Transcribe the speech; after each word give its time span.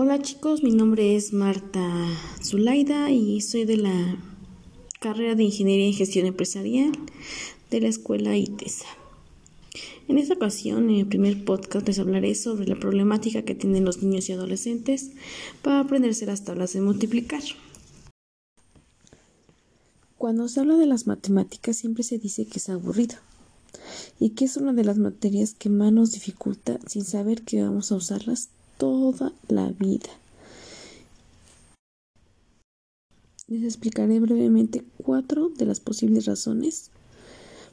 Hola 0.00 0.22
chicos, 0.22 0.62
mi 0.62 0.70
nombre 0.70 1.16
es 1.16 1.32
Marta 1.32 1.82
Zulaida 2.40 3.10
y 3.10 3.40
soy 3.40 3.64
de 3.64 3.78
la 3.78 4.16
carrera 5.00 5.34
de 5.34 5.42
Ingeniería 5.42 5.88
en 5.88 5.92
Gestión 5.92 6.24
Empresarial 6.24 6.92
de 7.68 7.80
la 7.80 7.88
Escuela 7.88 8.36
ITESA. 8.36 8.86
En 10.06 10.18
esta 10.18 10.34
ocasión, 10.34 10.88
en 10.88 11.00
el 11.00 11.08
primer 11.08 11.44
podcast, 11.44 11.84
les 11.88 11.98
hablaré 11.98 12.36
sobre 12.36 12.68
la 12.68 12.78
problemática 12.78 13.42
que 13.42 13.56
tienen 13.56 13.84
los 13.84 14.00
niños 14.00 14.28
y 14.28 14.34
adolescentes 14.34 15.10
para 15.62 15.80
aprenderse 15.80 16.26
las 16.26 16.44
tablas 16.44 16.74
de 16.74 16.80
multiplicar. 16.80 17.42
Cuando 20.16 20.46
se 20.46 20.60
habla 20.60 20.76
de 20.76 20.86
las 20.86 21.08
matemáticas 21.08 21.76
siempre 21.76 22.04
se 22.04 22.18
dice 22.18 22.46
que 22.46 22.60
es 22.60 22.68
aburrido 22.68 23.16
y 24.20 24.30
que 24.30 24.44
es 24.44 24.58
una 24.58 24.72
de 24.72 24.84
las 24.84 24.98
materias 24.98 25.54
que 25.58 25.70
más 25.70 25.92
nos 25.92 26.12
dificulta 26.12 26.78
sin 26.86 27.04
saber 27.04 27.42
que 27.42 27.60
vamos 27.64 27.90
a 27.90 27.96
usarlas 27.96 28.50
toda 28.78 29.32
la 29.48 29.68
vida. 29.68 30.08
Les 33.48 33.62
explicaré 33.64 34.20
brevemente 34.20 34.84
cuatro 34.98 35.50
de 35.50 35.66
las 35.66 35.80
posibles 35.80 36.26
razones 36.26 36.90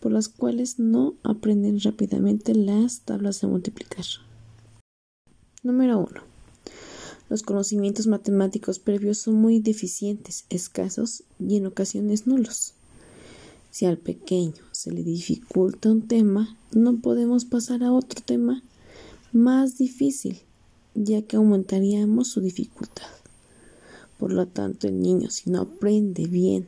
por 0.00 0.12
las 0.12 0.28
cuales 0.28 0.78
no 0.78 1.14
aprenden 1.22 1.80
rápidamente 1.80 2.54
las 2.54 3.00
tablas 3.00 3.40
de 3.40 3.48
multiplicar. 3.48 4.04
Número 5.62 5.98
1. 5.98 6.08
Los 7.28 7.42
conocimientos 7.42 8.06
matemáticos 8.06 8.78
previos 8.78 9.18
son 9.18 9.34
muy 9.34 9.60
deficientes, 9.60 10.46
escasos 10.48 11.24
y 11.38 11.56
en 11.56 11.66
ocasiones 11.66 12.26
nulos. 12.26 12.74
Si 13.70 13.84
al 13.84 13.98
pequeño 13.98 14.54
se 14.72 14.92
le 14.92 15.02
dificulta 15.02 15.90
un 15.90 16.08
tema, 16.08 16.56
no 16.72 16.96
podemos 17.00 17.44
pasar 17.44 17.82
a 17.82 17.92
otro 17.92 18.22
tema 18.24 18.62
más 19.32 19.76
difícil, 19.76 20.40
ya 20.94 21.22
que 21.22 21.36
aumentaríamos 21.36 22.28
su 22.28 22.40
dificultad. 22.40 23.08
Por 24.18 24.32
lo 24.32 24.46
tanto, 24.46 24.88
el 24.88 25.00
niño, 25.00 25.30
si 25.30 25.50
no 25.50 25.62
aprende 25.62 26.26
bien 26.26 26.66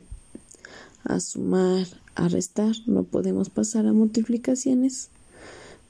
a 1.03 1.19
sumar, 1.19 1.87
a 2.15 2.27
restar, 2.27 2.75
no 2.85 3.03
podemos 3.03 3.49
pasar 3.49 3.85
a 3.87 3.93
multiplicaciones 3.93 5.09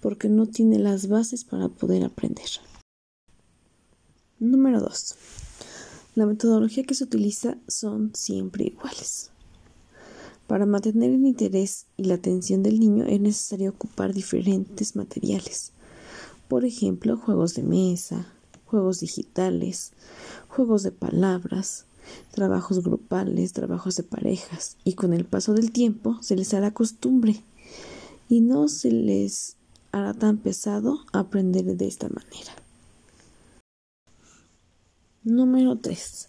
porque 0.02 0.30
no 0.30 0.48
tiene 0.48 0.80
las 0.80 1.08
bases 1.08 1.44
para 1.44 1.68
poder 1.70 2.04
aprender. 2.04 2.50
Número 4.40 4.80
2. 4.82 5.16
La 6.16 6.26
metodología 6.26 6.84
que 6.84 6.96
se 6.96 7.04
utiliza 7.04 7.58
son 7.68 8.12
siempre 8.16 8.66
iguales. 8.66 9.30
Para 10.48 10.66
mantener 10.66 11.12
el 11.12 11.26
interés 11.26 11.86
y 11.96 12.06
la 12.06 12.16
atención 12.16 12.64
del 12.64 12.80
niño 12.80 13.06
es 13.06 13.22
necesario 13.22 13.70
ocupar 13.70 14.14
diferentes 14.14 14.96
materiales. 14.96 15.72
Por 16.52 16.66
ejemplo, 16.66 17.16
juegos 17.16 17.54
de 17.54 17.64
mesa, 17.64 18.28
juegos 18.66 19.00
digitales, 19.00 19.94
juegos 20.50 20.84
de 20.84 20.92
palabras, 20.92 21.86
trabajos 22.32 22.84
grupales, 22.84 23.54
trabajos 23.54 23.96
de 23.96 24.04
parejas, 24.04 24.76
y 24.84 24.96
con 24.96 25.14
el 25.14 25.24
paso 25.24 25.54
del 25.54 25.72
tiempo 25.72 26.18
se 26.22 26.36
les 26.36 26.54
hará 26.54 26.72
costumbre 26.72 27.42
y 28.28 28.42
no 28.42 28.68
se 28.68 28.92
les 28.92 29.56
hará 29.94 30.14
tan 30.14 30.40
pesado 30.40 31.00
aprender 31.14 31.64
de 31.64 31.88
esta 31.88 32.10
manera. 32.10 32.52
Número 35.24 35.78
3. 35.78 36.28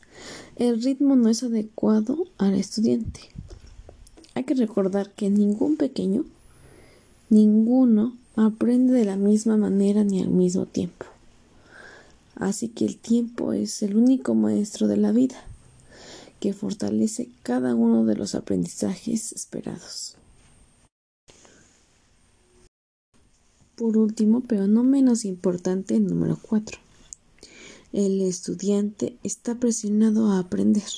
El 0.55 0.81
ritmo 0.85 1.17
no 1.17 1.31
es 1.31 1.43
adecuado 1.43 2.29
al 2.39 2.55
estudiante. 2.55 3.23
Hay 4.37 4.45
que 4.45 4.55
recordar 4.55 5.11
que 5.11 5.31
ningún 5.31 5.77
pequeño, 5.77 6.25
ninguno 7.29 8.22
aprende 8.37 8.93
de 8.95 9.05
la 9.05 9.17
misma 9.17 9.57
manera 9.57 10.05
ni 10.05 10.21
al 10.21 10.29
mismo 10.29 10.67
tiempo. 10.67 11.07
Así 12.35 12.69
que 12.69 12.87
el 12.87 12.97
tiempo 12.97 13.53
es 13.53 13.83
el 13.83 13.97
único 13.97 14.35
maestro 14.35 14.89
de 14.89 14.97
la 14.97 15.13
vida 15.13 15.37
que 16.41 16.53
fortalece 16.53 17.29
cada 17.43 17.75
uno 17.75 18.05
de 18.05 18.17
los 18.17 18.35
aprendizajes 18.35 19.33
esperados. 19.33 20.17
Por 23.77 23.97
último, 23.97 24.41
pero 24.41 24.67
no 24.67 24.83
menos 24.83 25.25
importante, 25.25 25.95
el 25.97 26.07
número 26.07 26.39
4. 26.41 26.79
El 27.93 28.23
estudiante 28.23 29.17
está 29.23 29.55
presionado 29.55 30.31
a 30.31 30.39
aprender. 30.39 30.89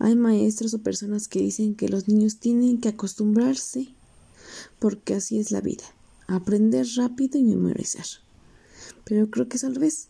Hay 0.00 0.16
maestros 0.16 0.74
o 0.74 0.78
personas 0.82 1.28
que 1.28 1.40
dicen 1.40 1.74
que 1.74 1.88
los 1.88 2.08
niños 2.08 2.38
tienen 2.38 2.80
que 2.80 2.88
acostumbrarse 2.88 3.88
porque 4.78 5.14
así 5.14 5.38
es 5.38 5.50
la 5.50 5.60
vida, 5.60 5.84
aprender 6.26 6.86
rápido 6.96 7.38
y 7.38 7.44
memorizar. 7.44 8.06
Pero 9.04 9.30
creo 9.30 9.48
que 9.48 9.56
es 9.56 9.64
al 9.64 9.74
revés. 9.74 10.08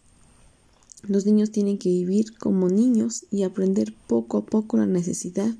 Los 1.06 1.26
niños 1.26 1.50
tienen 1.50 1.78
que 1.78 1.90
vivir 1.90 2.36
como 2.38 2.68
niños 2.68 3.26
y 3.30 3.42
aprender 3.42 3.94
poco 4.06 4.38
a 4.38 4.46
poco 4.46 4.78
la 4.78 4.86
necesidad 4.86 5.54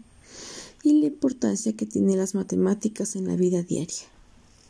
y 0.82 1.00
la 1.00 1.06
importancia 1.06 1.75
que 1.75 1.87
tienen 1.87 2.19
las 2.19 2.34
matemáticas 2.34 3.16
en 3.16 3.26
la 3.26 3.37
vida 3.37 3.62
diaria. 3.62 4.13